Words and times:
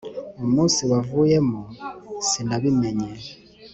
umunsi 0.43 0.81
wavuyemo 0.91 1.61
sinabimenye 2.29 3.09